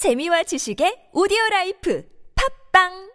[0.00, 2.03] 재미와 지식의 오디오 라이프
[2.73, 3.11] 팝빵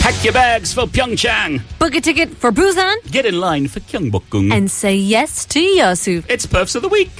[0.00, 1.60] Pack your bags for Pyeongchang.
[1.78, 4.52] Book a ticket for Busan Get in line for Gyeongbokgung.
[4.52, 6.24] and say yes to Yosu.
[6.28, 7.10] it's Perfs of the Week.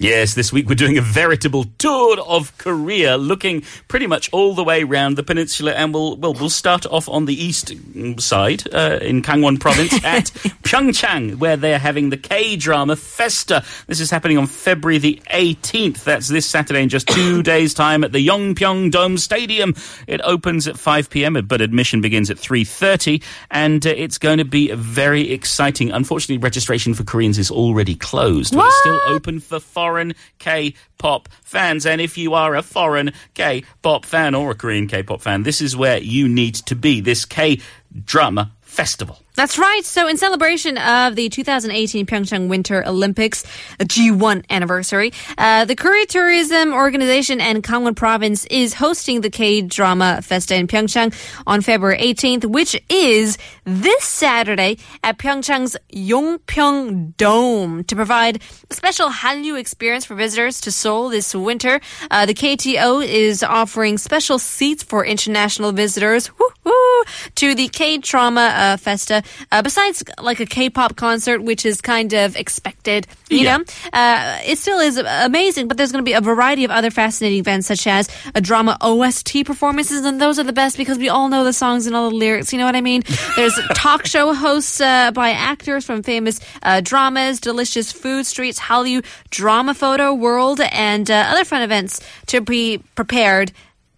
[0.00, 4.64] Yes, this week we're doing a veritable tour of Korea, looking pretty much all the
[4.64, 7.74] way around the peninsula, and we'll well we'll start off on the east
[8.18, 13.62] side uh, in Gangwon Province at Pyeongchang, where they're having the K drama Festa.
[13.88, 16.02] This is happening on February the 18th.
[16.04, 19.74] That's this Saturday in just two days' time at the Yongpyong Dome Stadium.
[20.06, 24.46] It opens at 5 p.m., but admission begins at 3:30, and uh, it's going to
[24.46, 25.90] be very exciting.
[25.90, 29.60] Unfortunately, registration for Koreans is already closed, but it's still open for
[29.90, 31.84] foreign K-pop fans.
[31.84, 35.76] And if you are a foreign K-pop fan or a Korean K-pop fan, this is
[35.76, 37.00] where you need to be.
[37.00, 39.18] This K-drama festival.
[39.34, 39.84] That's right.
[39.84, 43.42] So, in celebration of the 2018 Pyeongchang Winter Olympics
[43.78, 50.20] G1 anniversary, uh, the Korea Tourism Organization and Gangwon Province is hosting the K Drama
[50.22, 51.14] Festa in Pyeongchang
[51.46, 59.08] on February 18th, which is this Saturday at Pyeongchang's Yongpyong Dome to provide a special
[59.08, 61.80] Hallyu experience for visitors to Seoul this winter.
[62.10, 66.30] Uh, the KTO is offering special seats for international visitors
[66.70, 69.22] woo-hoo, to the K Trauma uh, Festa.
[69.52, 73.58] Uh, besides, like a K-pop concert, which is kind of expected, you Yeah.
[73.58, 75.68] know, uh, it still is amazing.
[75.68, 78.76] But there's going to be a variety of other fascinating events, such as a drama
[78.80, 82.10] OST performances, and those are the best because we all know the songs and all
[82.10, 82.52] the lyrics.
[82.52, 83.02] You know what I mean?
[83.36, 89.04] There's talk show hosts uh, by actors from famous uh, dramas, delicious food streets, Hallyu
[89.30, 93.52] drama photo world, and uh, other fun events to be prepared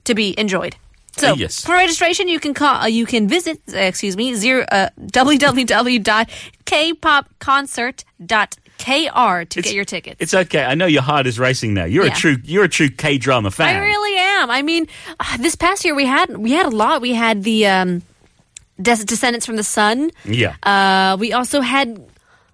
[0.04, 0.76] to be enjoyed.
[1.18, 1.64] So Uh, yes.
[1.64, 2.74] for registration, you can call.
[2.82, 3.60] Uh, you can visit.
[3.72, 4.34] Uh, excuse me.
[4.34, 4.64] Zero.
[4.72, 4.88] Uh,
[8.28, 10.16] www.kpopconcert.kr to get your tickets.
[10.20, 10.64] It's okay.
[10.64, 11.84] I know your heart is racing now.
[11.84, 12.12] You're Yeah.
[12.12, 13.76] a true you're a true K-drama fan.
[13.76, 14.50] I really am.
[14.50, 14.86] I mean,
[15.20, 17.00] uh, this past year we had we had a lot.
[17.00, 18.02] We had the um,
[18.80, 20.10] Des- Descendants from the Sun.
[20.24, 20.56] yeah.
[20.62, 21.98] Uh, we also had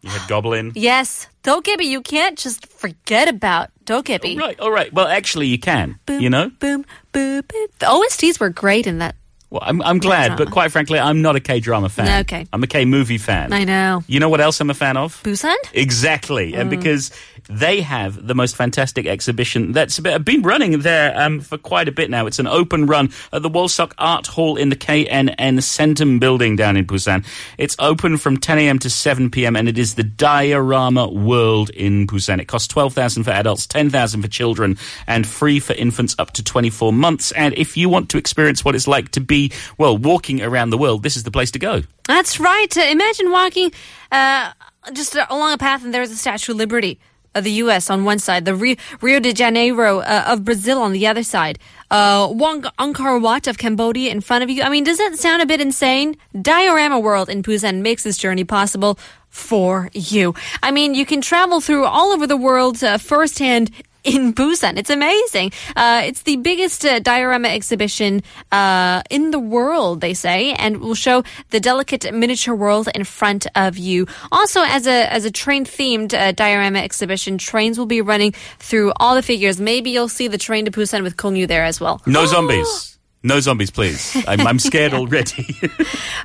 [0.02, 0.72] you had Goblin.
[0.74, 1.86] yes, Don't get me.
[1.90, 4.38] You can't just forget about Dokebi.
[4.38, 4.92] Right, all right.
[4.92, 5.98] Well, actually, you can.
[6.04, 6.50] Boom, you know?
[6.60, 7.66] boom, boom, boom.
[7.78, 9.16] The OSTs were great in that.
[9.50, 10.50] Well, I'm, I'm glad, but drama.
[10.50, 12.20] quite frankly, I'm not a K drama fan.
[12.20, 12.46] Okay.
[12.52, 13.50] I'm a K movie fan.
[13.50, 14.04] I know.
[14.06, 15.22] You know what else I'm a fan of?
[15.22, 15.54] Busan.
[15.72, 16.52] Exactly.
[16.52, 16.58] Mm.
[16.58, 17.10] And because
[17.48, 22.10] they have the most fantastic exhibition that's been running there um, for quite a bit
[22.10, 22.26] now.
[22.26, 26.76] It's an open run at the Wolsok Art Hall in the KNN Centum building down
[26.76, 27.24] in Busan.
[27.56, 28.78] It's open from 10 a.m.
[28.80, 29.56] to 7 p.m.
[29.56, 32.40] and it is the Diorama World in Busan.
[32.40, 34.76] It costs 12,000 for adults, 10,000 for children,
[35.06, 37.32] and free for infants up to 24 months.
[37.32, 40.78] And if you want to experience what it's like to be, well, walking around the
[40.78, 41.82] world, this is the place to go.
[42.06, 42.76] That's right.
[42.76, 43.72] Uh, imagine walking
[44.12, 44.52] uh,
[44.92, 46.98] just along a path and there's a Statue of Liberty
[47.34, 47.90] of the U.S.
[47.90, 51.58] on one side, the Rio, Rio de Janeiro uh, of Brazil on the other side,
[51.90, 54.62] uh, Wang Angkor Wat of Cambodia in front of you.
[54.62, 56.16] I mean, does that sound a bit insane?
[56.40, 60.34] Diorama World in Busan makes this journey possible for you.
[60.62, 63.70] I mean, you can travel through all over the world uh, firsthand
[64.04, 64.78] in Busan.
[64.78, 65.52] It's amazing.
[65.76, 68.22] Uh, it's the biggest uh, diorama exhibition
[68.52, 73.46] uh, in the world, they say, and will show the delicate miniature world in front
[73.54, 74.06] of you.
[74.32, 78.92] Also, as a as a train themed uh, diorama exhibition, trains will be running through
[78.96, 79.60] all the figures.
[79.60, 82.02] Maybe you'll see the train to Busan with Gong Yoo there as well.
[82.06, 82.97] No zombies.
[83.22, 84.16] No zombies, please.
[84.28, 85.56] I'm, I'm scared already.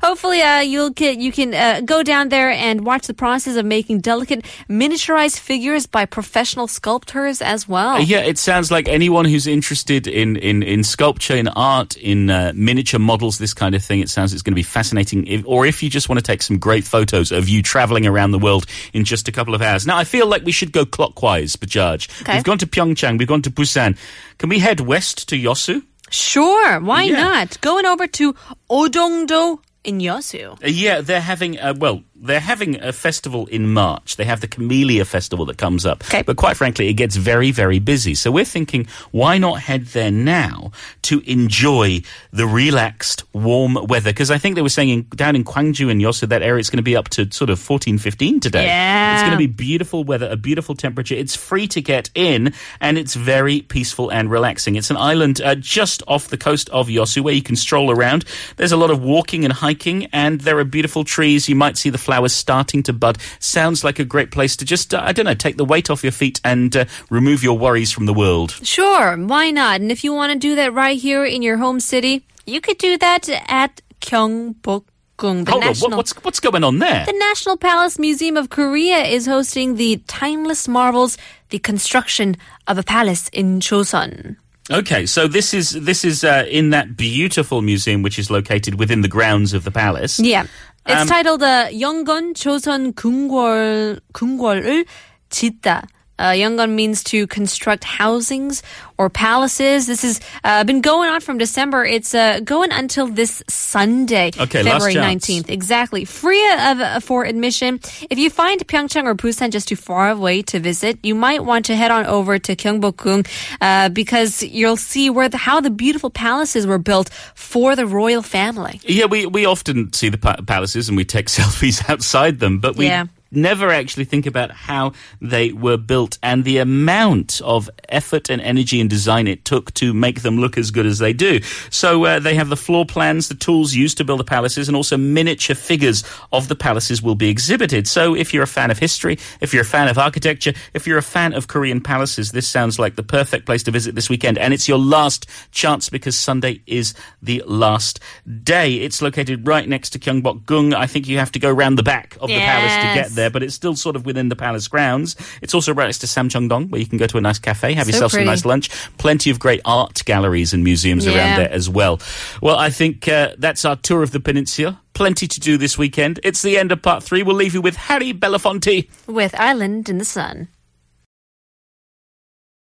[0.04, 3.66] Hopefully, uh, you'll get you can uh, go down there and watch the process of
[3.66, 8.00] making delicate miniaturized figures by professional sculptors as well.
[8.00, 12.52] Yeah, it sounds like anyone who's interested in, in, in sculpture, in art, in uh,
[12.56, 15.26] miniature models, this kind of thing, it sounds it's going to be fascinating.
[15.26, 18.32] If, or if you just want to take some great photos of you traveling around
[18.32, 19.88] the world in just a couple of hours.
[19.88, 22.22] Now, I feel like we should go clockwise, Bajaj.
[22.22, 22.36] Okay.
[22.36, 23.98] We've gone to Pyeongchang, we've gone to Busan.
[24.38, 25.82] Can we head west to Yosu?
[26.14, 27.24] Sure, why Yeah.
[27.24, 27.60] not?
[27.62, 28.34] Going over to
[28.70, 30.54] Odongdo in Yosu.
[30.64, 34.16] Uh, yeah, they're having uh, well, they're having a festival in March.
[34.16, 36.04] They have the Camellia Festival that comes up.
[36.06, 36.22] Okay.
[36.22, 38.16] But quite frankly, it gets very, very busy.
[38.16, 40.72] So we're thinking, why not head there now
[41.04, 44.12] to enjoy the relaxed, warm weather?
[44.12, 46.70] Because I think they were saying in, down in Gwangju and Yosu, that area, it's
[46.70, 48.66] going to be up to sort of 14, 15 today.
[48.66, 49.16] Yeah.
[49.16, 51.16] It's going to be beautiful weather, a beautiful temperature.
[51.16, 54.78] It's free to get in, and it's very peaceful and relaxing.
[54.78, 58.24] It's an island uh, just off the coast of Yosu where you can stroll around.
[58.56, 61.50] There's a lot of walking and hiking, and there are beautiful trees.
[61.50, 63.18] You might see the flowers starting to bud.
[63.40, 66.04] Sounds like a great place to just, uh, I don't know, take the weight off
[66.04, 68.52] your feet and uh, remove your worries from the world.
[68.64, 69.82] Sure, why not?
[69.82, 72.78] And if you want to do that right here in your home city, you could
[72.78, 74.84] do that at Gyeongbokgung.
[75.18, 77.06] The Hold on, what, what's, what's going on there?
[77.06, 81.18] the National Palace Museum of Korea is hosting the Timeless Marvels,
[81.50, 82.36] the construction
[82.68, 84.38] of a palace in Chosun.
[84.71, 89.01] Okay, so this is this is uh, in that beautiful museum which is located within
[89.01, 90.21] the grounds of the palace.
[90.21, 90.45] Yeah.
[90.85, 94.85] It's Um, titled uh, 영건 조선 궁궐 궁궐을
[95.31, 95.85] 짓다.
[96.20, 98.62] Uh, Yongon means to construct housings
[98.98, 99.88] or palaces.
[99.88, 101.84] This has uh, been going on from December.
[101.84, 105.26] It's uh, going until this Sunday, Okay, February chance.
[105.28, 105.50] 19th.
[105.50, 106.06] Exactly.
[106.06, 107.80] Free of, uh, for admission.
[108.10, 111.66] If you find Pyeongchang or Busan just too far away to visit, you might want
[111.66, 113.28] to head on over to Gyeongbokgung
[113.60, 118.22] uh, because you'll see where the, how the beautiful palaces were built for the royal
[118.22, 118.80] family.
[118.84, 122.76] Yeah, we, we often see the pa- palaces and we take selfies outside them, but
[122.76, 123.08] we Yeah.
[123.36, 128.80] Never actually think about how they were built and the amount of effort and energy
[128.80, 131.40] and design it took to make them look as good as they do.
[131.70, 134.76] So uh, they have the floor plans, the tools used to build the palaces, and
[134.76, 137.88] also miniature figures of the palaces will be exhibited.
[137.88, 140.98] So if you're a fan of history, if you're a fan of architecture, if you're
[140.98, 144.38] a fan of Korean palaces, this sounds like the perfect place to visit this weekend.
[144.38, 148.00] And it's your last chance because Sunday is the last
[148.44, 148.76] day.
[148.76, 150.74] It's located right next to Gyeongbokgung.
[150.74, 153.16] I think you have to go round the back of the palace to get Yes.
[153.24, 155.16] There, but it's still sort of within the palace grounds.
[155.42, 157.86] It's also right next to Samcheongdong, where you can go to a nice cafe, have
[157.86, 158.26] So yourself pretty.
[158.26, 158.70] some nice lunch.
[158.98, 162.00] Plenty of great art galleries and museums around there as well.
[162.42, 164.80] Well, I think uh, that's our tour of the peninsula.
[164.94, 166.20] Plenty to do this weekend.
[166.24, 167.24] It's the end of part three.
[167.24, 168.90] We'll leave you with Harry Belafonte.
[169.08, 170.50] with Island in the Sun.